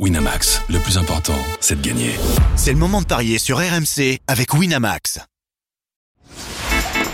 [0.00, 2.10] Winamax, le plus important, c'est de gagner.
[2.56, 5.20] C'est le moment de parier sur RMC avec Winamax.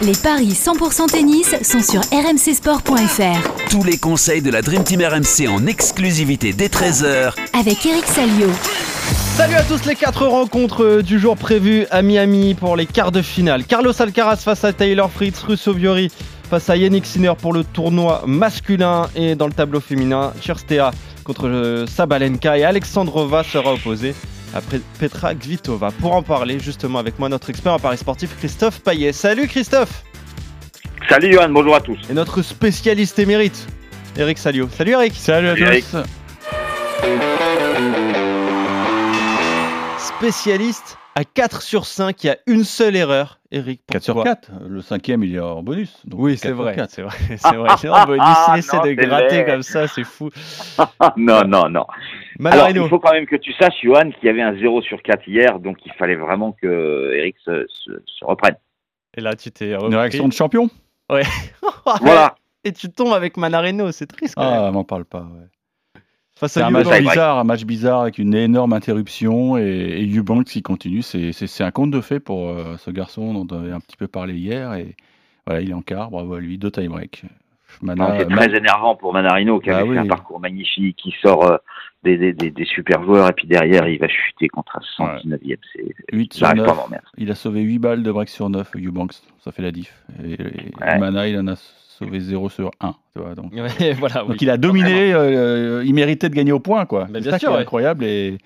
[0.00, 3.68] Les paris 100% tennis sont sur rmcsport.fr.
[3.68, 8.48] Tous les conseils de la Dream Team RMC en exclusivité dès 13h Avec Eric Salio.
[9.36, 13.20] Salut à tous les quatre rencontres du jour prévues à Miami pour les quarts de
[13.20, 13.64] finale.
[13.66, 16.10] Carlos Alcaraz face à Taylor Fritz, Russo Viori
[16.48, 20.92] face à Yannick Sinner pour le tournoi masculin et dans le tableau féminin, Cherstea
[21.24, 24.14] contre euh, Sabalenka et Alexandrova sera opposée
[24.54, 24.60] à
[24.98, 25.90] Petra Kvitova.
[25.92, 29.12] Pour en parler justement avec moi, notre expert en paris sportif Christophe Payet.
[29.12, 30.04] Salut Christophe
[31.08, 31.98] Salut Johan, bonjour à tous.
[32.08, 33.66] Et notre spécialiste émérite,
[34.16, 34.68] Eric Salio.
[34.68, 35.96] Salut Eric Salut à tous
[39.98, 43.40] Spécialiste à 4 sur 5, il y a une seule erreur.
[43.52, 46.02] Eric, 4 sur 4, le cinquième il est en bonus.
[46.10, 47.68] oui, c'est vrai, c'est vrai, c'est vrai.
[47.76, 50.30] C'est en bonus, il essaie de gratter comme ça, c'est fou.
[51.18, 51.84] non, non, non.
[52.42, 55.02] Alors, il faut quand même que tu saches, Johan, qu'il y avait un 0 sur
[55.02, 58.56] 4 hier, donc il fallait vraiment que Eric se, se, reprenne.
[59.14, 60.70] Et là, tu t'es Une réaction de champion?
[61.12, 61.24] Ouais.
[62.00, 62.34] voilà.
[62.64, 65.48] Et tu tombes avec Manarino, c'est triste quand ah, m'en parle pas, ouais.
[66.48, 70.62] C'est un match bizarre, un match bizarre avec une énorme interruption et, et Eubanks qui
[70.62, 71.02] continue.
[71.02, 74.08] C'est un conte de fait pour euh, ce garçon dont on avait un petit peu
[74.08, 74.74] parlé hier.
[74.74, 74.96] Et
[75.46, 77.24] voilà, il est en quart, bravo à lui, deux time break.
[78.18, 81.56] C'est très énervant pour Manarino qui bah avait fait un parcours magnifique, qui sort euh,
[82.02, 85.58] des, des, des, super joueurs et puis derrière il va chuter contre un 119e.
[85.72, 85.94] C'est
[87.16, 89.94] Il a sauvé 8 balles de break sur 9, Eubanks, ça fait la diff.
[90.24, 90.36] Et,
[90.98, 92.94] Mana, il en a sauvé 0 sur 1.
[93.14, 93.52] Tu vois, donc.
[93.98, 96.86] voilà, donc il a dominé, euh, il méritait de gagner au point.
[96.86, 97.08] quoi.
[97.12, 98.38] C'est ça qui est incroyable et,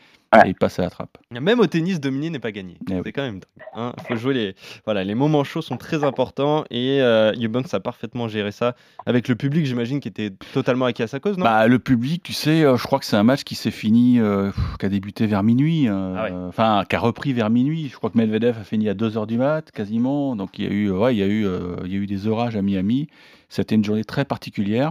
[0.46, 1.18] il passe à la trappe.
[1.30, 2.76] Même au tennis, dominer n'est pas gagné.
[2.90, 3.40] Eh c'est quand même
[3.74, 3.92] hein.
[4.06, 8.28] faut jouer les, voilà, les moments chauds sont très importants et euh, Eubanks a parfaitement
[8.28, 8.74] géré ça
[9.06, 11.44] avec le public, j'imagine, qui était totalement acquis à sa cause, non?
[11.44, 14.20] Bah, Le public, tu sais, euh, je crois que c'est un match qui s'est fini,
[14.20, 17.88] euh, qui a débuté vers minuit, ah enfin, qui a repris vers minuit.
[17.88, 20.36] Je crois que Medvedev a fini à 2h du mat, quasiment.
[20.36, 21.46] Donc il y a eu, ouais, il y a eu,
[21.84, 23.08] il y a eu des orages à Miami.
[23.54, 24.90] C'était une journée très particulière.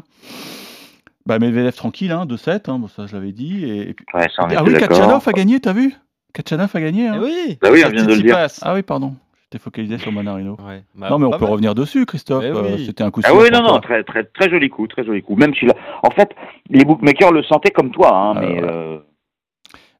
[1.25, 3.65] Bah, Medvedev tranquille, hein, 2-7, hein, bon, ça je l'avais dit.
[3.65, 5.93] Et, ouais, ça, ah oui, Kachanov a gagné, t'as vu?
[6.33, 7.09] Kachanov a gagné.
[7.09, 7.15] Hein.
[7.17, 8.47] Eh oui, bah oui, on vient de le dire.
[8.61, 9.15] Ah oui, pardon.
[9.43, 10.55] J'étais focalisé sur Manarino.
[10.65, 10.81] Ouais.
[10.95, 12.45] Bah, non, mais on peut revenir dessus, Christophe.
[12.47, 15.03] Eh euh, c'était un coup Ah oui, non, non, très, très, très joli coup, très
[15.03, 15.35] joli coup.
[15.35, 16.29] Même si, là, en fait,
[16.69, 18.63] les bookmakers le sentaient comme toi, hein, ah mais.
[18.63, 18.97] Euh...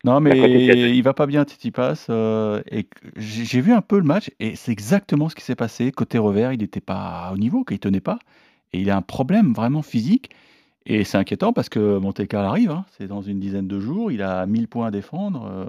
[0.06, 2.08] Non, mais il va pas bien, Titi Pass.
[2.10, 2.88] Euh, et
[3.18, 5.92] j'ai vu un peu le match, et c'est exactement ce qui s'est passé.
[5.92, 8.20] Côté revers, il n'était pas au niveau, qu'il tenait pas.
[8.74, 10.32] Et il a un problème vraiment physique.
[10.86, 14.12] Et c'est inquiétant parce que Monte Carlo arrive, hein, c'est dans une dizaine de jours,
[14.12, 15.46] il a 1000 points à défendre.
[15.46, 15.66] Euh,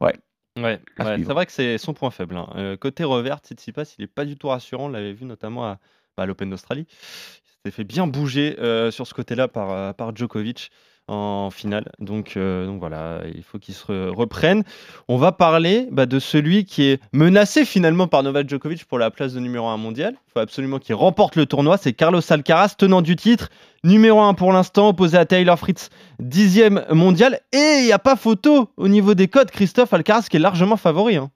[0.00, 0.14] ouais.
[0.56, 2.36] Ouais, c'est vrai que c'est son point faible.
[2.36, 2.48] Hein.
[2.56, 4.86] Euh, côté revers, Tsitsipas, il n'est pas du tout rassurant.
[4.86, 5.78] On l'avait vu notamment à,
[6.16, 6.86] bah, l'Open d'Australie.
[6.88, 10.70] Il s'était fait bien bouger euh, sur ce côté-là par, par Djokovic
[11.08, 11.90] en finale.
[11.98, 14.62] Donc, euh, donc voilà, il faut qu'il se reprenne.
[15.08, 19.10] On va parler bah, de celui qui est menacé finalement par Novak Djokovic pour la
[19.10, 20.14] place de numéro 1 mondial.
[20.28, 21.76] Il faut absolument qu'il remporte le tournoi.
[21.76, 23.48] C'est Carlos Alcaraz, tenant du titre,
[23.82, 27.40] numéro 1 pour l'instant, opposé à Taylor Fritz, dixième mondial.
[27.52, 29.50] Et il n'y a pas photo au niveau des codes.
[29.50, 31.16] Christophe Alcaraz qui est largement favori.
[31.16, 31.30] Hein.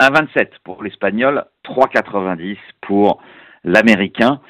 [0.00, 3.22] 1,27 pour l'Espagnol, 3,90 pour
[3.64, 4.40] l'Américain.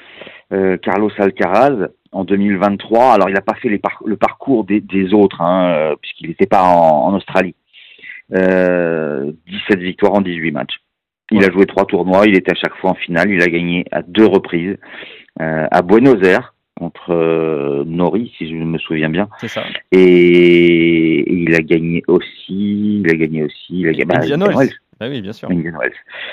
[0.53, 3.13] Euh, Carlos Alcaraz, en 2023.
[3.13, 7.13] Alors, il n'a pas fait le parcours des, autres, hein, euh, puisqu'il n'était pas en,
[7.15, 7.55] Australie.
[8.29, 9.31] 17 euh,
[9.77, 10.81] victoires en 18 matchs.
[11.31, 13.85] Il a joué trois tournois, il était à chaque fois en finale, il a gagné
[13.91, 14.77] à deux reprises.
[15.41, 19.27] Euh, à Buenos Aires, contre Nori, si je me souviens bien.
[19.39, 19.63] C'est ça.
[19.91, 24.69] Et, il a gagné aussi, il a gagné aussi, il a gagné.
[24.99, 25.85] Ah.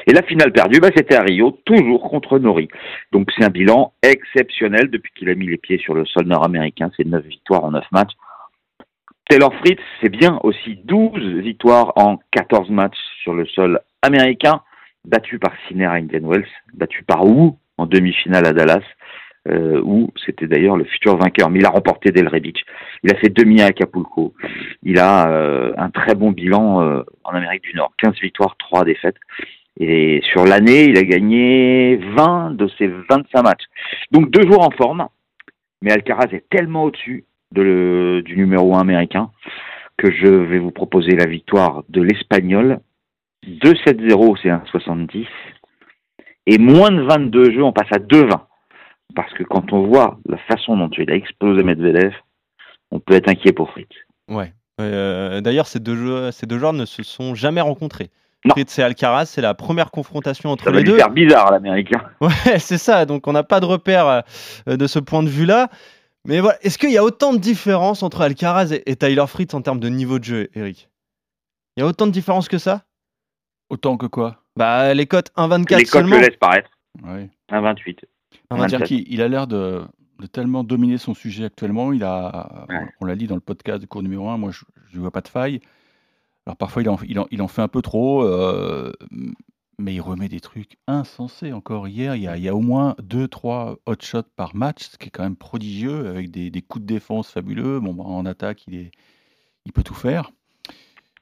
[0.07, 2.69] Et la finale perdue, bah, c'était à Rio, toujours contre Nori.
[3.13, 6.91] Donc c'est un bilan exceptionnel depuis qu'il a mis les pieds sur le sol nord-américain.
[6.97, 8.13] C'est 9 victoires en 9 matchs.
[9.29, 14.61] Taylor Fritz, c'est bien aussi 12 victoires en 14 matchs sur le sol américain,
[15.05, 18.85] battu par Sinner à Indian Wells, battu par Wu en demi-finale à Dallas,
[19.47, 21.51] euh, où c'était d'ailleurs le futur vainqueur.
[21.51, 22.65] Mais il a remporté Del Rebic.
[23.03, 24.35] Il a fait demi à Acapulco.
[24.83, 27.93] Il a euh, un très bon bilan euh, en Amérique du Nord.
[27.99, 29.17] 15 victoires, 3 défaites.
[29.79, 33.65] Et sur l'année, il a gagné 20 de ses 25 matchs.
[34.13, 35.09] Donc deux jours en forme.
[35.83, 39.31] Mais Alcaraz est tellement au-dessus de du numéro 1 américain
[39.99, 42.81] que je vais vous proposer la victoire de l'Espagnol.
[43.47, 45.27] 2-7-0, c'est 1,70.
[46.47, 48.41] Et moins de 22 jeux, on passe à 2-20.
[49.15, 52.13] Parce que quand on voit la façon dont il a explosé Medvedev,
[52.91, 53.89] on peut être inquiet pour Fritz.
[54.29, 54.53] Ouais.
[54.81, 58.11] Euh, d'ailleurs, ces deux, joueurs, ces deux joueurs ne se sont jamais rencontrés.
[58.45, 58.53] Non.
[58.53, 60.99] Fritz et Alcaraz, c'est la première confrontation entre ça les deux.
[60.99, 62.03] C'est bizarre, l'américain.
[62.21, 63.07] Ouais, c'est ça.
[63.07, 64.07] Donc, on n'a pas de repère
[64.69, 65.69] euh, de ce point de vue-là.
[66.27, 69.53] Mais voilà, est-ce qu'il y a autant de différence entre Alcaraz et, et Tyler Fritz
[69.55, 70.89] en termes de niveau de jeu, Eric?
[71.77, 72.83] Il y a autant de différence que ça?
[73.71, 74.43] Autant que quoi?
[74.57, 76.17] Bah, les cotes 1,24 Les cotes seulement.
[76.17, 76.71] le laissent paraître.
[77.03, 77.29] Ouais.
[77.51, 77.99] 1,28.
[78.51, 78.99] On va dire 27.
[79.05, 79.83] qu'il il a l'air de,
[80.21, 81.93] de tellement dominer son sujet actuellement.
[81.93, 82.87] Il a, Ouais.
[83.01, 84.65] on l'a dit dans le podcast de cours numéro 1, moi je
[84.95, 85.61] ne vois pas de faille.
[86.47, 88.93] Alors parfois il en, il en, il en fait un peu trop, euh,
[89.79, 91.53] mais il remet des trucs insensés.
[91.53, 94.89] Encore hier, il y a, il y a au moins 2-3 hot shots par match,
[94.91, 97.81] ce qui est quand même prodigieux, avec des, des coups de défense fabuleux.
[97.81, 98.91] Bon, bah, en attaque, il, est,
[99.65, 100.31] il peut tout faire.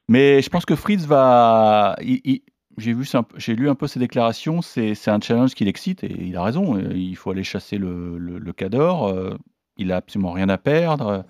[0.09, 1.97] Mais je pense que Fritz va.
[2.03, 2.43] il- il-
[2.79, 3.05] j'ai vu,
[3.37, 4.63] j'ai lu un peu ses déclarations.
[4.63, 6.77] C'est, un challenge qui l'excite et il a raison.
[6.77, 9.09] euh, Il faut aller chasser le, le, le Cador.
[9.09, 9.37] euh,
[9.79, 11.25] il a absolument rien à perdre.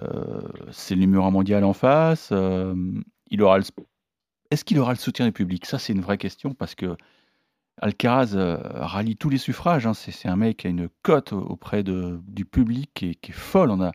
[0.00, 2.32] euh, c'est le numéro mondial en face.
[3.30, 3.58] il aura
[4.50, 5.66] Est-ce qu'il aura le soutien du public?
[5.66, 6.96] Ça, c'est une vraie question parce que
[7.82, 9.86] Alcaraz rallie tous les suffrages.
[9.86, 9.94] hein.
[9.94, 13.70] C'est, un mec qui a une cote auprès du public qui est, qui est folle.
[13.70, 13.92] On a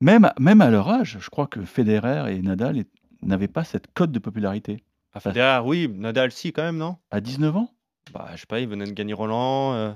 [0.00, 2.84] même, même à leur âge, je crois que Federer et Nadal
[3.22, 4.82] n'avaient pas cette cote de popularité.
[5.18, 6.96] Ah, Federer, oui, Nadal, si, quand même, non?
[7.10, 7.70] À 19 ans?
[8.12, 9.74] Bah, je sais pas, il venait de gagner Roland.
[9.74, 9.92] euh,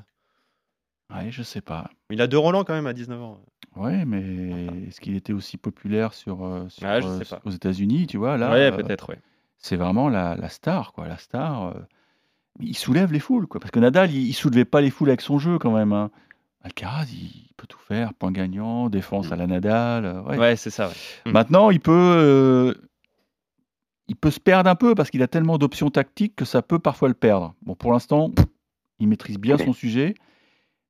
[1.14, 1.90] Ouais, je sais pas.
[2.10, 3.40] Il a deux Roland quand même à 19 ans.
[3.76, 7.40] Ouais, mais est-ce qu'il était aussi populaire sur, euh, sur, Ah, je euh, sais pas.
[7.44, 9.19] aux États-unis, tu vois là ouais, euh, peut-être, ouais.
[9.58, 11.06] C'est vraiment la, la star, quoi.
[11.08, 11.64] La star.
[11.68, 11.80] euh,
[12.60, 13.60] il soulève les foules, quoi.
[13.60, 15.92] Parce que Nadal, il, il soulevait pas les foules avec son jeu, quand même.
[15.92, 16.10] hein.
[16.62, 20.04] Alcaraz, il peut tout faire, point gagnant, défense à la Nadal.
[20.04, 20.38] euh, ouais.
[20.38, 20.94] Ouais, c'est ça, ouais.
[21.26, 21.32] Mm.
[21.32, 22.75] Maintenant, il peut, euh,
[24.12, 26.79] il peut se perdre un peu parce qu'il a tellement d'options tactiques que ça peut
[26.79, 27.55] parfois le perdre.
[27.62, 28.31] Bon, pour l'instant,
[28.99, 30.12] il maîtrise bien son sujet,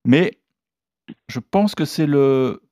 [0.04, 0.40] mais
[1.28, 2.62] je pense que c'est le,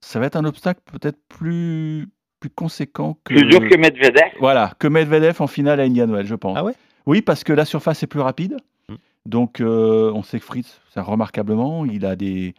[0.00, 2.06] ça va être un obstacle peut-être plus
[2.38, 4.30] plus conséquent que Plus dur que Medvedev.
[4.38, 6.56] voilà que Medvedev en finale à Indian Wells, je pense.
[6.56, 6.74] Ah ouais?
[7.06, 8.56] Oui, parce que la surface est plus rapide.
[8.88, 8.94] Mm.
[9.26, 12.54] Donc, euh, on sait que Fritz, ça remarquablement, il a des,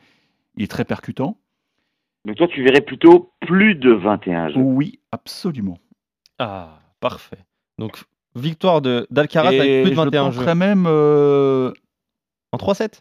[0.58, 1.38] il est très percutant.
[2.26, 4.60] Donc toi, tu verrais plutôt plus de 21 jeux.
[4.60, 5.78] Oui, absolument.
[6.40, 7.38] Ah, parfait.
[7.78, 8.02] Donc,
[8.36, 10.38] victoire de d'Alcaraz avec plus de je 21 jeux.
[10.38, 11.72] penserais même euh,
[12.52, 13.00] En 3-7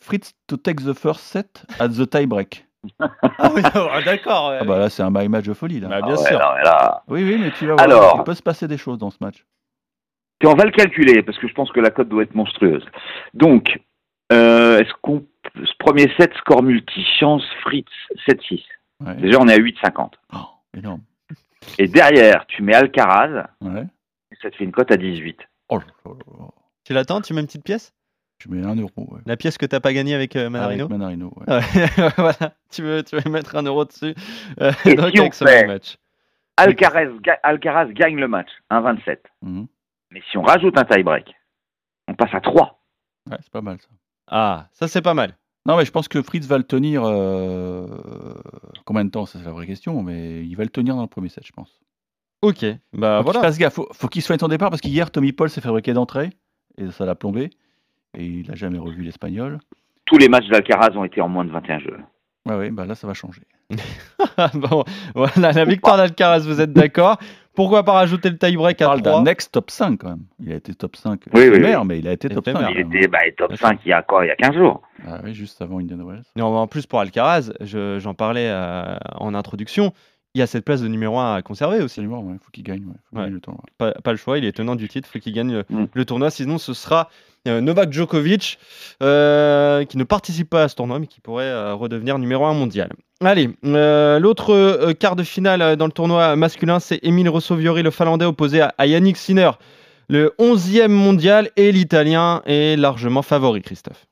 [0.00, 2.64] Fritz to take the first set at the tie break.
[3.38, 4.50] Ah oui, ah, d'accord.
[4.50, 4.58] ouais.
[4.60, 5.80] Ah bah là, c'est un my match de folie.
[5.80, 5.88] Là.
[5.88, 6.38] Bah, Ah bien ouais, sûr.
[6.38, 8.14] non, mais là, Oui, oui, mais tu vas voir, Alors.
[8.18, 9.44] il peut se passer des choses dans ce match.
[10.38, 12.84] Puis on va le calculer parce que je pense que la cote doit être monstrueuse.
[13.34, 13.80] Donc,
[14.32, 17.88] euh, est-ce qu'on ce premier set score multi chance Fritz
[18.28, 18.62] 7-6.
[19.04, 19.14] Ouais.
[19.16, 20.12] Déjà, on est à 8,50.
[20.34, 20.38] Oh,
[20.76, 21.00] énorme.
[21.78, 23.84] Et derrière, tu mets Alcaraz, Ouais.
[24.32, 25.38] et ça te fait une cote à 18.
[25.68, 26.44] Oh là là là.
[26.84, 27.92] Tu l'attends Tu mets une petite pièce?
[28.38, 28.90] Je mets un euro.
[28.96, 29.20] Ouais.
[29.26, 30.84] La pièce que t'as pas gagnée avec euh, Manarino?
[30.84, 31.32] Avec Manarino.
[31.36, 31.54] ouais.
[31.54, 32.54] Ouais, voilà.
[32.70, 34.14] Tu veux, tu veux mettre un euro dessus?
[34.60, 35.96] Euh, Et donc si on avec ce fait- match.
[36.58, 39.18] Alcaraz, ga- Alcaraz gagne le match, 1,27.
[39.42, 39.66] Mhm.
[40.10, 41.34] Mais si on rajoute un tie-break,
[42.08, 42.78] on passe à 3.
[43.30, 43.88] Ouais, c'est pas mal ça.
[44.28, 45.34] Ah, ça c'est pas mal.
[45.66, 47.02] Non, mais je pense que Fritz va le tenir.
[47.04, 47.86] euh,
[48.84, 50.02] Combien de temps Ça, c'est la vraie question.
[50.02, 51.80] Mais il va le tenir dans le premier set, je pense.
[52.42, 53.40] Ok, bah Faut voilà.
[53.40, 53.74] fasse gaffe.
[53.74, 56.30] Faut, faut qu'il soigne son départ parce qu'hier, Tommy Paul s'est fabriqué d'entrée.
[56.78, 57.50] Et ça l'a plombé.
[58.16, 59.58] Et il n'a jamais revu l'Espagnol.
[60.04, 61.96] Tous les matchs d'Alcaraz ont été en moins de 21 jeux.
[62.46, 63.42] Ouais, ouais, bah là, ça va changer.
[64.54, 64.84] bon,
[65.16, 67.18] voilà, la victoire d'Alcaraz, vous êtes d'accord
[67.56, 70.22] Pourquoi pas rajouter le tie-break On à parle 3 d'un ex-top 5 quand même.
[70.38, 71.86] Il a été top 5 Oui, oui, éphémère, oui.
[71.88, 72.68] mais il a été top Éphémère.
[72.68, 72.74] 5.
[72.76, 73.66] Il était bah, top Bien sûr.
[73.68, 74.82] 5 il y a quoi Il y a 15 jours.
[75.08, 76.22] Ah oui, juste avant Indian Wells.
[76.36, 79.92] Non, en plus pour Alcaraz, je- j'en parlais euh, en introduction,
[80.36, 82.00] il y a cette place de numéro 1 à conserver aussi.
[82.00, 82.34] Absolument, ouais.
[82.42, 82.84] faut qu'il gagne.
[82.84, 82.92] Ouais.
[83.10, 83.22] Faut Ouais.
[83.22, 83.62] gagner le tournoi.
[83.78, 85.86] Pas, pas le choix, il est tenant du titre, faut qu'il gagne le, Mm.
[85.94, 87.08] le tournoi, sinon ce sera
[87.48, 88.58] euh, Novak Djokovic
[89.02, 92.52] euh, qui ne participe pas à ce tournoi mais qui pourrait euh, redevenir numéro 1
[92.54, 92.90] mondial.
[93.24, 97.82] Allez, euh, l'autre euh, quart de finale euh, dans le tournoi masculin, c'est Emile Rossoviori,
[97.82, 99.52] le Finlandais, opposé à, à Yannick Sinner,
[100.10, 104.06] le 11e mondial, et l'Italien est largement favori, Christophe.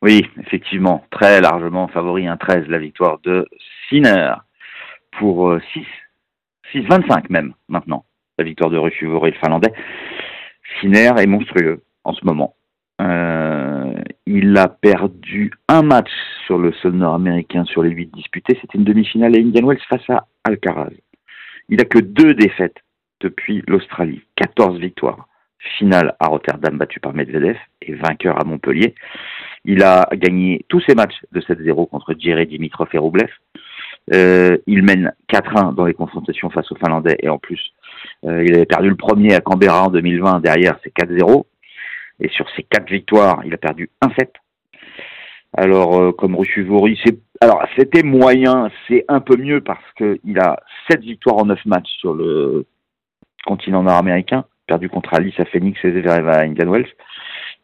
[0.00, 3.46] Oui, effectivement, très largement favori, 1-13, la victoire de
[3.88, 4.32] Sinner
[5.18, 5.86] pour euh, 6,
[6.74, 8.04] 6-25 même maintenant,
[8.38, 9.72] la victoire de Ruffivori, le Finlandais.
[10.80, 12.54] Sinner est monstrueux en ce moment.
[13.00, 13.94] Euh,
[14.26, 16.10] il a perdu un match
[16.46, 18.58] sur le sol nord-américain sur les 8 disputés.
[18.60, 20.92] C'était une demi-finale à Indian Wells face à Alcaraz.
[21.68, 22.78] Il a que deux défaites
[23.20, 25.26] depuis l'Australie, 14 victoires.
[25.78, 28.96] Finale à Rotterdam battue par Medvedev et vainqueur à Montpellier.
[29.64, 33.30] Il a gagné tous ses matchs de 7-0 contre Djere Dimitrov et Roublev.
[34.12, 37.60] Euh, il mène 4-1 dans les confrontations face aux Finlandais et en plus,
[38.24, 40.40] euh, il avait perdu le premier à Canberra en 2020.
[40.40, 41.44] Derrière, c'est 4-0.
[42.20, 44.32] Et sur ces quatre victoires, il a perdu un set.
[45.54, 50.38] Alors, euh, comme Ruchuvori, c'est alors c'était moyen, c'est un peu mieux parce que il
[50.38, 52.66] a sept victoires en neuf matchs sur le
[53.44, 56.86] continent nord-américain, perdu contre Alice à Phoenix et Zverev à Indian Wells.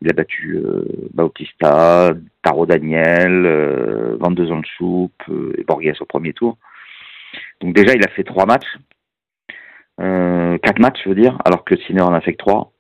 [0.01, 2.13] Il a battu euh, Bautista,
[2.43, 6.57] Taro Daniel, euh, Van de Zandschoup euh, et Borges au premier tour.
[7.61, 8.79] Donc déjà, il a fait trois matchs.
[9.99, 12.73] Quatre matchs, je veux dire, alors que Sinner en a fait que trois.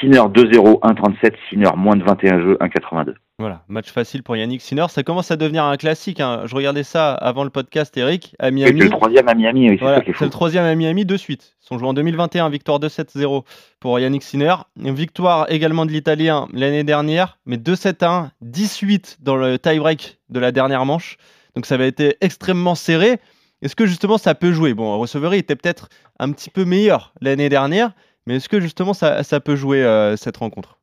[0.00, 3.14] Sinner 2-0, 1-37, Sinner moins de 21 jeux, 1-82.
[3.38, 4.86] Voilà, match facile pour Yannick Sinner.
[4.88, 6.20] Ça commence à devenir un classique.
[6.20, 6.42] hein.
[6.46, 8.78] Je regardais ça avant le podcast, Eric, à Miami.
[8.78, 11.56] C'est le troisième à Miami, oui, c'est Voilà, le troisième à Miami de suite.
[11.62, 13.42] Ils sont joués en 2021, victoire 2-7-0
[13.80, 14.54] pour Yannick Sinner.
[14.80, 20.52] Une victoire également de l'Italien l'année dernière, mais 2-7-1, 18 dans le tie-break de la
[20.52, 21.16] dernière manche.
[21.56, 23.18] Donc ça avait été extrêmement serré.
[23.62, 24.74] Est-ce que justement ça peut jouer?
[24.74, 25.88] Bon, Recevery était peut-être
[26.20, 27.92] un petit peu meilleur l'année dernière,
[28.26, 30.78] mais est-ce que justement ça, ça peut jouer euh, cette rencontre?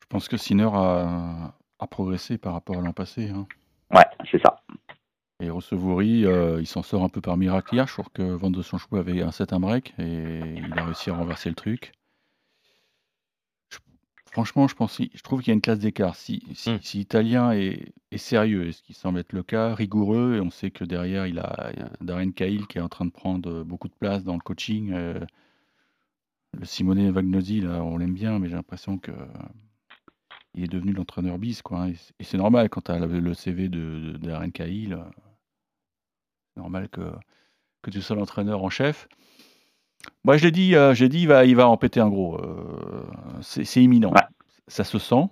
[0.00, 3.30] Je pense que Sinner a, a progressé par rapport à l'an passé.
[3.30, 3.46] hein.
[3.90, 4.60] Ouais, c'est ça.
[5.40, 7.86] Et Rosevouri, euh, il s'en sort un peu par miracle hier.
[7.88, 11.10] Je trouve que Van de Sonchou avait un set un break et il a réussi
[11.10, 11.92] à renverser le truc.
[14.32, 16.16] Franchement, je pense, je trouve qu'il y a une classe d'écart.
[16.16, 16.78] Si, si, Mm.
[16.82, 20.50] si Italien est, est sérieux, et ce qui semble être le cas, rigoureux, et on
[20.50, 23.10] sait que derrière il a, il y a Darren Cahill qui est en train de
[23.10, 24.90] prendre euh, beaucoup de place dans le coaching.
[24.92, 25.20] euh,
[26.58, 29.12] le Simone Vagnozzi, là, on l'aime bien, mais j'ai l'impression que
[30.54, 31.82] il est devenu l'entraîneur bis, quoi.
[31.84, 31.92] hein.
[32.18, 34.94] Et c'est- normal quand tu as le CV de, de Darren Cahill.
[34.94, 35.04] euh,
[36.54, 37.12] C'est normal que,
[37.82, 39.08] que tu sois l'entraîneur en chef.
[40.24, 42.36] Moi, je l'ai dit, euh, j'ai dit, il va, il va en péter un gros.
[42.38, 43.04] euh,
[43.42, 44.12] c'est imminent.
[44.12, 44.20] Ouais.
[44.68, 45.24] Ça se sent.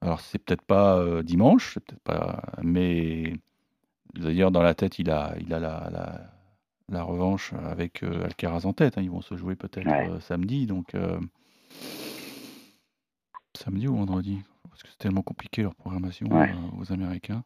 [0.00, 3.34] Alors, c'est peut-être pas euh, dimanche, c'est peut-être pas, mais
[4.14, 6.20] d'ailleurs, dans la tête, il a, il a la, la,
[6.88, 8.98] la revanche avec euh, Alcaraz en tête.
[8.98, 9.02] hein.
[9.02, 10.20] Ils vont se jouer peut-être Ouais.
[10.20, 10.66] samedi.
[10.66, 10.96] Donc,
[13.56, 14.40] samedi ou vendredi
[14.72, 16.48] Parce que c'est tellement compliqué leur programmation Ouais.
[16.50, 17.42] euh, aux Américains.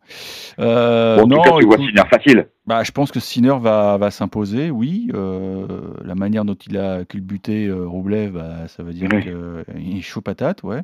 [0.60, 2.48] Euh, Bon, en non, cas, tu vois Sinner facile.
[2.66, 5.10] bah, je pense que Sinner va, va s'imposer, oui.
[5.12, 9.22] Euh, la manière dont il a culbuté euh, Roublev, bah, ça veut dire Oui.
[9.22, 10.82] qu'il est chaud patate, ouais.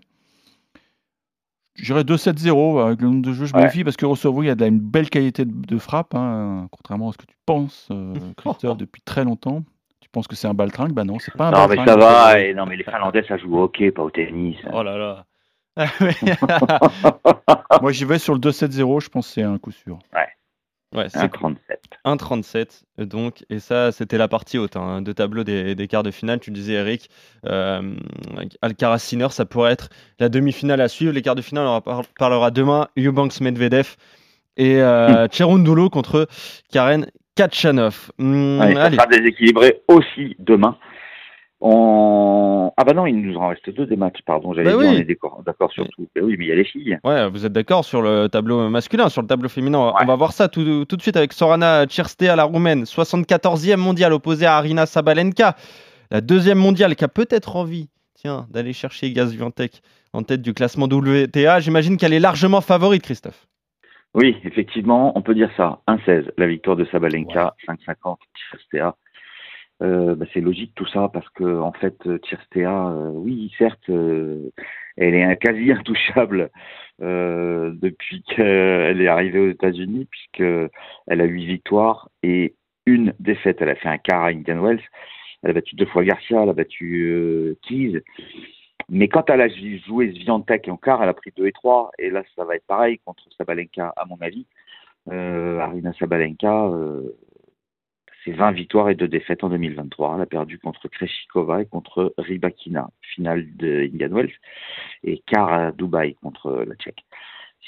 [1.77, 3.65] J'irais 2-7-0 avec le nombre de jeux, je me Ouais.
[3.67, 6.67] méfie parce que Rousseau, il a de la- une belle qualité de, de frappe, hein,
[6.71, 9.63] contrairement à ce que tu penses, euh, Christophe, depuis très longtemps.
[10.01, 10.93] Tu penses que c'est un baltringue?
[10.93, 11.89] Bah non, c'est pas un Non, mais baltringue.
[11.89, 12.41] ça va.
[12.41, 14.57] Et non, mais les Finlandais, ça joue au hockey, pas au tennis.
[14.71, 15.25] Oh là là.
[17.81, 19.99] Moi, j'y vais sur le 2-7-0, je pense que c'est un coup sûr.
[20.95, 21.57] ouais, c'est 1,37.
[22.05, 26.11] 1,37 donc, et ça c'était la partie haute hein, de tableau des, des quarts de
[26.11, 26.41] finale.
[26.41, 27.09] Tu disais Eric,
[27.47, 27.95] euh,
[28.61, 29.89] Alcaraz Sinner, ça pourrait être
[30.19, 31.13] la demi-finale à suivre.
[31.13, 32.89] Les quarts de finale, on en par- parlera demain.
[32.99, 33.97] Eubanks Medvedev
[34.57, 36.29] et euh, Cherundolo contre
[36.71, 38.11] Karen Kachanov.
[38.19, 40.77] Hmm, Ouais, ça allez, sera déséquilibré aussi demain.
[41.65, 42.73] On...
[42.77, 44.53] Ah bah non, il nous en reste deux des matchs, pardon.
[44.53, 44.97] J'allais Bah dire, oui.
[44.97, 46.09] on est d'accord sur tout.
[46.17, 46.99] Mais oui, mais il y a les filles.
[47.05, 49.79] ouais, vous êtes d'accord sur le tableau masculin, sur le tableau féminin.
[49.79, 49.99] On va- Ouais.
[50.03, 54.13] On va voir ça tout, tout de suite avec Sorana Tcherstea, la roumaine, 74e mondiale,
[54.13, 55.55] opposée à Arina Sabalenka,
[56.11, 59.81] la deuxième mondiale qui a peut-être envie, tiens, d'aller chercher Gaz Viantec
[60.13, 61.61] en tête du classement WTA.
[61.61, 63.47] J'imagine qu'elle est largement favorite, Christophe.
[64.15, 65.79] Oui, effectivement, on peut dire ça.
[65.89, 68.17] 1,16, la victoire de Sabalenka, 5,50,
[68.51, 68.95] Tcherstea.
[69.83, 74.51] Euh, bah, c'est logique tout ça parce que en fait, Tcherstea, euh, oui, certes, euh,
[74.97, 76.51] elle est quasi intouchable
[77.03, 80.71] euh, depuis qu'elle est arrivée aux États-Unis, puisque
[81.09, 82.55] elle a huit victoires et
[82.87, 83.59] une défaite.
[83.61, 84.83] Elle a fait un quart à Indian Wells.
[85.43, 88.03] Elle a battu deux fois Garcia, elle a battu euh, Keys.
[88.89, 91.93] Mais quand elle a joué Sviantec en quart, elle a pris 2 et 3.
[91.99, 94.47] Et là, ça va être pareil contre Sabalenka, à mon avis.
[95.11, 97.17] Euh, Arina Sabalenka, euh,
[98.25, 100.15] c'est 20 victoires et 2 défaites en 2023.
[100.17, 104.33] Elle a perdu contre Kreshikova et contre Rybakina, finale de Indian Wells,
[105.05, 107.05] et quart à Dubaï contre la Tchèque.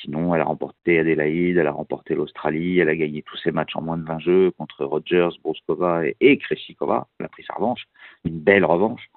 [0.02, 3.76] Sinon, elle a remporté Adélaïde, elle a remporté l'Australie, elle a gagné tous ses matchs
[3.76, 7.06] en moins de 20 jeux contre Rogers, Broskova et, et Kreshikova.
[7.18, 7.84] Elle a pris sa revanche,
[8.24, 9.08] une belle revanche.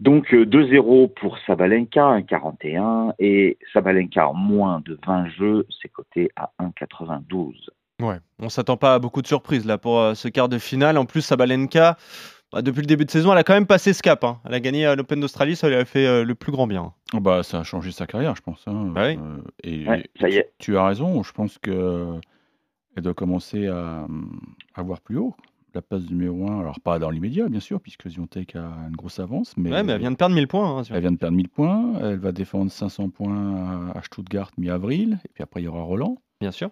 [0.00, 6.30] Donc euh, 2-0 pour Sabalenka, 1,41 et Sabalenka en moins de 20 jeux, c'est coté
[6.36, 7.68] à 1,92.
[8.00, 10.98] Ouais, on s'attend pas à beaucoup de surprises là pour euh, ce quart de finale.
[10.98, 11.96] En plus, Sabalenka,
[12.52, 14.22] bah, depuis le début de saison, elle a quand même passé ce cap.
[14.24, 14.38] hein.
[14.44, 16.92] Elle a gagné euh, l'Open d'Australie, ça lui a fait euh, le plus grand bien.
[17.14, 18.62] Oh, bah, ça a changé sa carrière, je pense.
[18.66, 18.90] hein.
[18.94, 19.18] Bah oui.
[19.18, 20.52] Euh, et Ouais, ça y est.
[20.58, 22.06] Tu, tu as raison, je pense que
[22.96, 24.06] elle doit commencer à,
[24.74, 25.34] à voir plus haut.
[25.74, 29.18] La place numéro 1, alors pas dans l'immédiat, bien sûr, puisque Ziontek a une grosse
[29.18, 29.52] avance.
[29.58, 30.78] Mais, ouais, mais elle vient de perdre 1000 points.
[30.78, 31.92] hein, sur- elle vient de perdre 1000 points.
[32.00, 35.18] Elle va défendre 500 points à- à Stuttgart mi-avril.
[35.26, 36.16] Et puis après, il y aura Roland.
[36.40, 36.70] Bien sûr.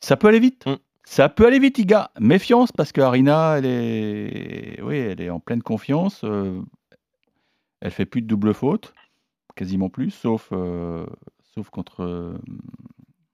[0.00, 0.66] Ça peut aller vite.
[0.66, 0.74] Mm.
[1.04, 2.10] Ça peut aller vite, les gars.
[2.18, 6.22] Méfiance, parce que Arina, elle est, oui, elle est en pleine confiance.
[6.24, 6.60] euh,
[7.80, 8.92] Elle fait plus de double faute,
[9.54, 11.06] quasiment plus, sauf, euh,
[11.54, 12.36] sauf contre euh,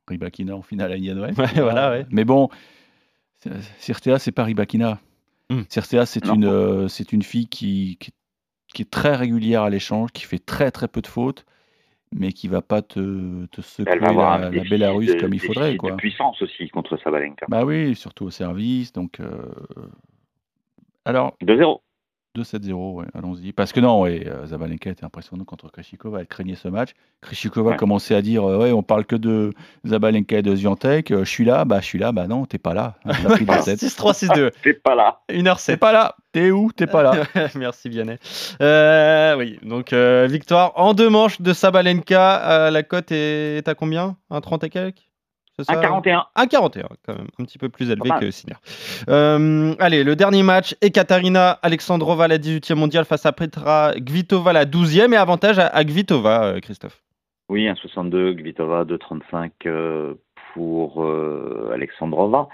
[0.09, 1.35] Rybakina en finale à Indian Wells.
[1.39, 2.07] Ouais, voilà, ouais.
[2.11, 2.51] Mais bon,
[3.79, 5.01] Cirtea, c'est pas Rybakina.
[5.51, 5.63] Mm.
[5.69, 8.13] Cirtea, c'est une, euh, c'est une fille qui, qui,
[8.75, 11.45] qui est très régulière à l'échange, qui fait très très peu de fautes,
[12.13, 15.77] mais qui va pas te, te secouer la, la Bélarus de- comme il faudrait.
[15.77, 15.93] Quoi.
[15.93, 17.47] de puissance aussi contre Sabalenka.
[17.49, 18.93] Bah oui, surtout au service.
[18.93, 19.29] Donc, euh,
[21.05, 21.81] alors, 2-0.
[22.35, 23.53] 2-7-0, ouais, allons-y.
[23.53, 26.21] Parce que non, ouais, euh, Zabalenka était impressionnant contre Krejcikova.
[26.21, 26.93] Elle craignait ce match.
[27.21, 27.77] Krejcikova Ouais.
[27.77, 29.53] commençait à dire euh, Ouais, on parle que de
[29.85, 31.11] Zabalenka et de Zviantek.
[31.11, 32.95] Euh, je suis là, bah je suis là, bah non, t'es pas là.
[33.05, 33.75] Elle a pris des sets.
[33.87, 34.51] 6-3, 6-2.
[34.63, 35.21] T'es pas là.
[35.29, 35.67] 1h07.
[35.67, 36.17] T'es pas là.
[36.33, 36.71] T'es où?
[36.73, 37.13] T'es pas là.
[37.55, 38.17] Merci Vianney.
[38.63, 42.51] Euh, oui, donc euh, victoire en deux manches de Sabalenka.
[42.51, 44.17] Euh, la cote est à combien?
[44.31, 45.09] Un 30 et quelques?
[45.59, 45.75] C'est ça?
[45.75, 46.25] 1-41.
[46.35, 48.57] 1,41 quand même, un petit peu plus élevé que Sinner.
[49.11, 54.65] Euh, allez, le dernier match, Ekaterina Alexandrova, la 18e mondiale, face à Petra Kvitova, la
[54.65, 57.03] 12e, et avantage à, à Kvitova, euh, Christophe.
[57.51, 58.37] Oui, 1,62.
[58.37, 60.15] Kvitova 2,35 euh,
[60.55, 62.49] pour euh, Alexandrova,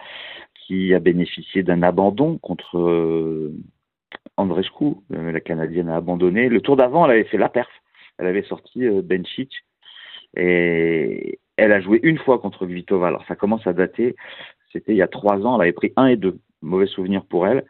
[0.69, 3.55] qui a bénéficié d'un abandon contre euh,
[4.37, 4.97] Andreescu.
[5.15, 6.51] Euh, la Canadienne a abandonné.
[6.51, 7.71] Le tour d'avant, elle avait fait la perf.
[8.19, 9.49] Elle avait sorti euh, Benčić
[10.37, 13.09] et elle a joué une fois contre Kvitova.
[13.09, 14.15] Alors ça commence à dater.
[14.71, 15.57] C'était il y a trois ans.
[15.57, 16.39] Elle avait pris 1 et 2.
[16.61, 17.65] Mauvais souvenir pour elle.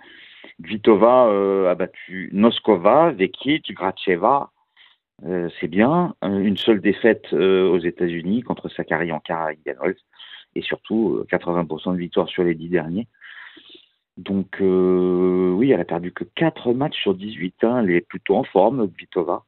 [0.65, 4.51] Kvitova euh, a battu Noskova, Vekic, Gracheva.
[5.25, 6.17] Euh, c'est bien.
[6.23, 9.59] Une seule défaite aux États-Unis contre Sakari Ankara et.
[10.55, 13.07] Et surtout, euh, 80% de victoires sur les 10 derniers.
[14.17, 17.55] Donc, euh, oui, elle a perdu que 4 matchs sur 18.
[17.63, 17.83] hein.
[17.85, 19.45] Elle est plutôt en forme, Kvitova.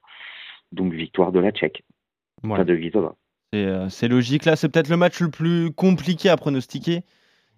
[0.73, 1.83] Donc, victoire de la Tchèque.
[2.45, 2.57] Ouais.
[2.57, 3.17] Pas de Kvitova.
[3.53, 4.45] C'est euh, c'est logique.
[4.45, 7.03] Là, c'est peut-être le match le plus compliqué à pronostiquer.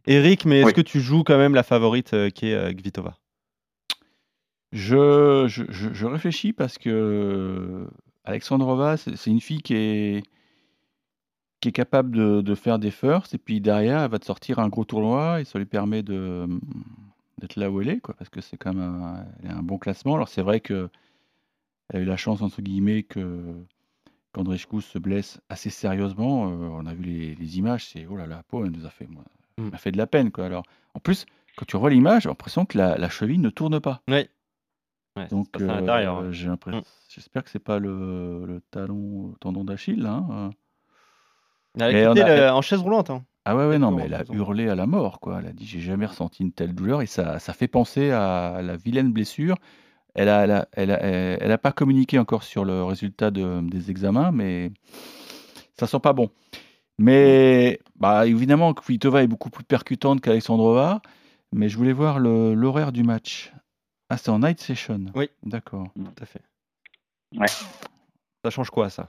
[0.06, 0.72] Eric, mais est-ce Oui.
[0.72, 3.18] que tu joues quand même la favorite euh, qui est euh, Kvitova?
[4.72, 7.86] Je, je, je- je réfléchis parce que
[8.24, 10.22] Alexandrova, c'est c'est une fille qui est,
[11.62, 14.58] qui est capable de, de faire des firsts, et puis derrière, elle va te sortir
[14.58, 16.46] un gros tournoi, et ça lui permet de
[17.40, 19.62] d'être là où elle est, quoi, parce que c'est quand même un, elle a un
[19.62, 20.14] bon classement.
[20.16, 20.90] Alors c'est vrai que
[21.88, 23.54] elle a eu la chance, entre guillemets, que
[24.32, 26.48] qu'Andreescu se blesse assez sérieusement.
[26.48, 28.86] Euh, on a vu les, les images, c'est oh là là, la peau, elle nous
[28.86, 29.24] a fait, moi,
[29.58, 29.70] elle Mm.
[29.76, 30.46] fait de la peine, quoi.
[30.46, 30.64] Alors,
[30.94, 31.26] en plus,
[31.56, 34.02] quand tu revois l'image, j'ai l'impression que la, la cheville ne tourne pas.
[34.08, 34.26] Oui.
[35.16, 36.32] Ouais, Donc, euh, hein.
[36.32, 36.84] j'ai l'impression- Mm.
[37.08, 40.00] j'espère que c'est pas le, le talon, le tendon d'Achille.
[40.00, 40.50] là, hein.
[41.76, 43.10] Elle a quitté le- en chaise roulante.
[43.10, 43.24] hein.
[43.44, 45.40] Ah ouais, ouais, non, mais elle a hurlé à la mort, quoi.
[45.40, 48.60] Elle a dit, j'ai jamais ressenti une telle douleur, et ça, ça fait penser à
[48.62, 49.56] la vilaine blessure.
[50.14, 53.60] Elle a, elle a, elle a, elle a pas communiqué encore sur le résultat de-
[53.68, 54.70] des examens, mais
[55.78, 56.30] ça sent pas bon.
[56.98, 61.00] Mais bah, évidemment, Kvitova est beaucoup plus percutante qu'Alexandrova,
[61.52, 63.52] mais je voulais voir l'horaire du match.
[64.10, 65.06] Ah, c'est en night session.
[65.14, 65.30] Oui.
[65.42, 65.88] D'accord.
[65.96, 66.42] Tout à fait.
[67.36, 67.46] Ouais.
[68.44, 69.08] Ça change quoi, ça?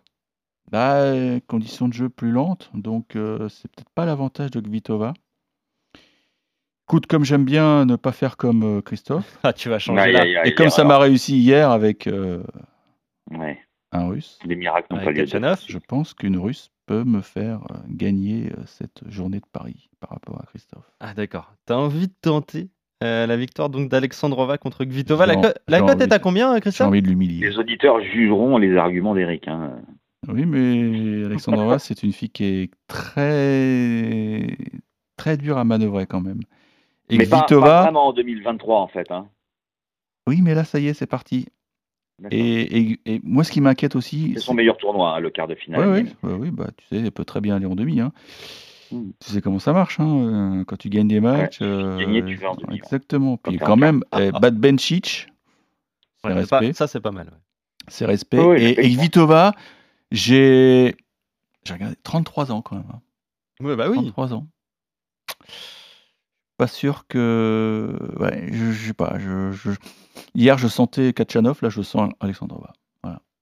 [0.71, 1.04] Bah,
[1.47, 5.13] conditions de jeu plus lentes, donc euh, c'est peut-être pas l'avantage de Kvitova.
[6.88, 10.34] Écoute, comme j'aime bien ne pas faire comme euh, Christophe, Ah, tu vas changer Aïe,
[10.34, 10.45] là.
[10.45, 12.43] et comme ça m'a réussi hier avec euh,
[13.32, 13.58] Ouais.
[13.91, 15.26] un Russe, Les miracles n'ont pas lieu.
[15.26, 20.10] je pense qu'une Russe peut me faire euh, gagner euh, cette journée de Paris par
[20.10, 20.91] rapport à Christophe.
[20.99, 21.54] Ah, d'accord.
[21.65, 22.69] T'as envie de tenter
[23.04, 25.26] euh, la victoire donc d'Alexandrova contre Kvitova.
[25.26, 27.47] La, J'ai co- en- la j'ai cote est à combien, J'ai Christian envie de l'humilier.
[27.49, 29.47] Les auditeurs jugeront les arguments d'Eric.
[29.47, 29.78] Hein.
[30.27, 34.55] Oui, mais Alexandrova, c'est une fille qui est très
[35.17, 36.39] très dure à manœuvrer quand même.
[37.09, 39.12] Et Mais pas, pas Kvitova, vraiment en 2023, en fait.
[39.12, 39.27] Hein.
[40.27, 41.47] oui, mais là, ça y est, c'est parti.
[42.31, 45.47] Et, et- et moi, ce qui m'inquiète aussi, C'est son meilleur tournoi, hein, le quart
[45.47, 45.88] de finale.
[45.88, 47.99] Oui, oui, oui, oui, bah, tu sais, elle peut très bien aller en demi.
[47.99, 48.12] Hein.
[48.91, 49.09] Mm.
[49.19, 51.59] Tu sais comment ça marche, hein, euh, quand tu gagnes des matchs.
[51.62, 52.75] euh, gagner, tu vas en demi, ouais.
[52.77, 53.38] Exactement.
[53.38, 54.31] Puis quand même, eh,
[56.23, 56.73] Ouais, c'est pas- respect.
[56.73, 57.27] Ça, c'est pas mal.
[57.27, 57.38] ouais.
[57.89, 58.39] C'est respect.
[58.39, 59.01] Oui, et, et effectivement.
[60.13, 60.95] J'ai
[61.65, 62.86] j'ai regardé 33 ans quand même.
[62.93, 63.02] hein.
[63.60, 63.95] Ouais, bah oui.
[63.97, 64.47] 33 ans.
[66.58, 67.97] Pas sûr que.
[68.19, 69.17] Ouais, je, je sais pas.
[69.19, 69.71] Je, je-
[70.36, 72.73] Hier, je sentais Kachanov, là, je sens Alexandrova.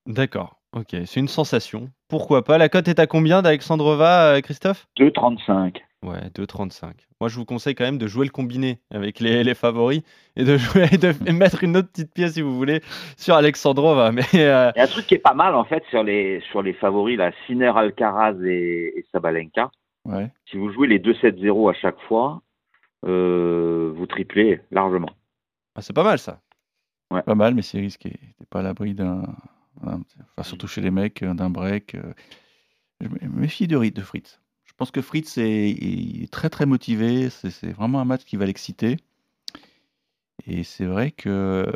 [0.08, 0.60] D'accord.
[0.74, 1.92] Ok, c'est une sensation.
[2.08, 2.58] Pourquoi pas?
[2.58, 4.88] La cote est à combien d'Alexandrova, euh, Christophe?
[4.98, 5.82] 2,35.
[6.04, 6.94] Ouais, 2,35.
[7.20, 10.02] Moi, je vous conseille quand même de jouer le combiné avec les, les favoris
[10.36, 12.82] et de jouer et de et mettre une autre petite pièce, si vous voulez,
[13.18, 14.12] sur Alexandrova.
[14.12, 16.42] Mais euh, Il y a un truc qui est pas mal, en fait, sur les,
[16.50, 19.70] sur les favoris, là, Sinner, Alcaraz et, et Sabalenka.
[20.06, 20.32] Ouais.
[20.50, 22.42] Si vous jouez les 2-7-0 à chaque fois,
[23.06, 25.10] euh, vous triplez largement.
[25.76, 26.42] ah, c'est pas mal ça.
[27.26, 28.12] Pas mal, mais c'est risqué.
[28.40, 29.24] T'es pas à l'abri d'un.
[29.84, 30.02] Enfin,
[30.44, 31.96] surtout chez les mecs, euh, d'un break.
[33.02, 34.41] Je me méfie de Fritz.
[34.82, 37.30] Je pense que Fritz est, il est très très motivé.
[37.30, 38.98] C'est c'est vraiment un match qui va l'exciter.
[40.48, 41.30] Et c'est vrai que.
[41.30, 41.72] euh,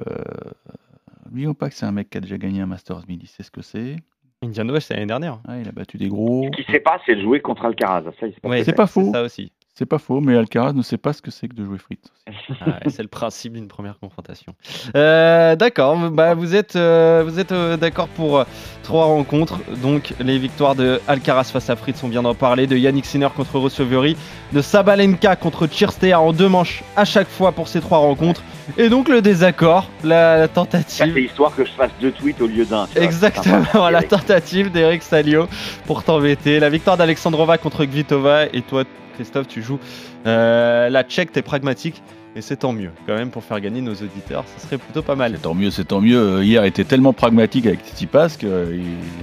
[1.27, 3.19] N'oublions pas que c'est un mec qui a déjà gagné un Masters 1000.
[3.21, 3.97] Il sait ce que c'est.
[4.41, 5.39] Indian c'est l'année dernière.
[5.47, 6.45] Ah, il a battu des gros.
[6.45, 8.05] Ce qu'il ne sait pas, c'est de jouer contre Alcaraz.
[8.19, 9.11] Ça, il sait pas Ouais, ce que c'est pas faux.
[9.11, 9.51] ça aussi.
[9.77, 12.09] C'est pas faux, mais Alcaraz ne sait pas ce que c'est que de jouer frites.
[12.61, 14.55] Ah c'est le principe d'une première confrontation.
[14.95, 18.45] Euh, d'accord, bah, vous êtes, euh, vous êtes euh, d'accord pour
[18.83, 19.59] trois rencontres.
[19.81, 23.27] Donc les victoires de Alcaraz face à Fritz, on vient d'en parler, de Yannick Sinner
[23.35, 24.15] contre Rossoveri,
[24.53, 28.43] de Sabalenka contre Chirstea en deux manches à chaque fois pour ces trois rencontres.
[28.77, 31.11] Et donc le désaccord, la, tentative.
[31.13, 32.88] c'est histoire que je fasse deux tweets au lieu d'un.
[32.95, 35.47] Exactement, la tentative d'Eric Salio
[35.85, 36.59] pour t'embêter.
[36.59, 38.85] La victoire d'Alexandrova contre Gvitova et toi
[39.15, 39.80] Christophe, tu joues
[40.25, 42.01] euh, la tchèque, t'es pragmatique.
[42.38, 45.15] Et c'est tant mieux, quand même, pour faire gagner nos auditeurs, ce serait plutôt pas
[45.15, 45.32] mal.
[45.36, 46.43] C'est tant mieux, c'est tant mieux.
[46.43, 48.73] Hier était tellement pragmatique avec Tsitsipas que.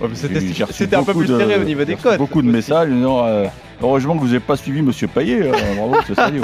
[0.00, 0.08] Ouais,
[0.70, 2.16] c'était un peu plus serré au niveau des codes.
[2.16, 2.88] Beaucoup de messages.
[2.88, 3.44] Non, euh,
[3.82, 5.48] heureusement que vous n'avez pas suivi Monsieur Payet.
[5.48, 6.42] Hein, bravo, c'est sérieux.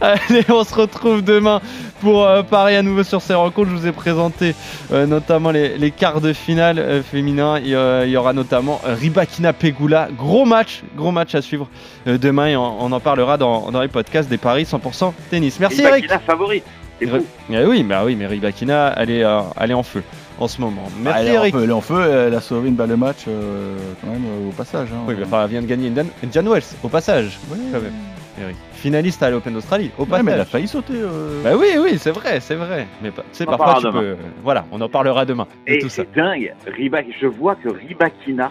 [0.00, 1.60] Allez, on se retrouve demain
[2.00, 3.70] pour euh, parier à nouveau sur ces rencontres.
[3.70, 4.54] Je vous ai présenté
[4.92, 7.58] euh, notamment les, quarts de finale euh, féminin.
[7.58, 10.08] Il, y aura notamment Ribakina Pegula.
[10.16, 11.68] Gros match, gros match à suivre
[12.06, 15.58] demain et on, en parlera dans, les podcasts des paris 100% tennis.
[15.60, 16.26] Merci Ribakina Eric.
[16.26, 16.62] favori.
[17.00, 19.24] Eh oui, bah oui, mais Ribakina, elle est,
[19.60, 20.02] elle est en feu
[20.38, 20.88] en ce moment.
[21.00, 21.54] Merci elle Eric.
[21.56, 24.88] elle est en feu, elle a sauvé une balle de match quand même au passage.
[24.92, 25.04] Hein.
[25.06, 25.92] Oui, enfin, elle vient de gagner
[26.24, 27.38] Indian Wells au passage.
[27.50, 27.92] Oui, quand même.
[28.40, 29.90] Eric finaliste à l'Open d'Australie.
[29.98, 30.94] Au mais elle a failli sauter.
[30.94, 31.42] Euh.
[31.42, 32.86] Bah oui, oui, c'est vrai, c'est vrai.
[33.02, 34.16] Mais c'est parfois tu peux.
[34.42, 35.46] Voilà, on en parlera demain.
[35.66, 36.54] Et tout c'est dingue.
[36.66, 38.50] je vois que Ribakina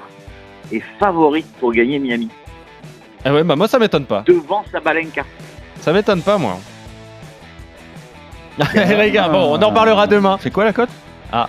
[0.71, 2.29] est favorite pour gagner Miami.
[3.25, 4.23] Ah ouais, bah moi ça m'étonne pas.
[4.27, 5.23] Devant Sabalenka.
[5.79, 6.59] Ça m'étonne pas, moi.
[8.73, 10.37] Les gars, bon, on en parlera demain.
[10.41, 10.89] C'est quoi la cote?
[11.31, 11.47] Ah.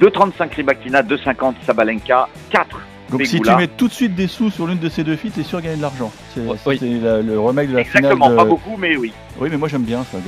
[0.00, 2.80] 2,35 Ribakina, 2,50 Sabalenka, 4
[3.10, 5.30] donc si tu mets tout de suite des sous sur l'une de ces deux filles,
[5.30, 6.12] t'es sûr de gagner de l'argent.
[6.34, 8.12] C'est le remake de la finale.
[8.12, 9.12] Exactement, pas beaucoup, mais oui.
[9.40, 10.18] Oui, mais moi j'aime bien ça.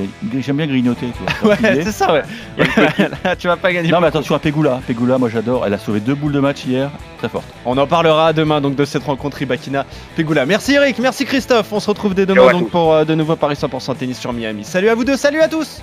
[0.40, 1.06] J'aime bien grignoter.
[1.42, 2.22] ouais, c'est ça, ouais.
[3.38, 3.90] tu vas pas gagner.
[3.90, 4.80] Non, mais attention à Pegula.
[4.86, 5.66] Pegula, moi j'adore.
[5.66, 6.90] Elle a sauvé deux boules de match hier.
[7.18, 7.46] Très forte.
[7.66, 9.84] On en parlera demain donc de cette rencontre Ibakina
[10.16, 10.46] Pegula.
[10.46, 11.72] Merci Eric, merci Christophe.
[11.72, 14.64] On se retrouve dès demain donc pour euh, de nouveau Paris 100% tennis sur Miami.
[14.64, 15.82] Salut à vous deux, salut à tous.